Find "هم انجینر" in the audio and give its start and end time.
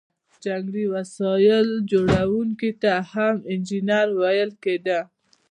3.11-4.07